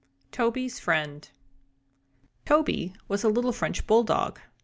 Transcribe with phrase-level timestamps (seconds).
[0.31, 1.29] TOBY'S FRIEND
[2.43, 4.39] Toby was a little French bulldog.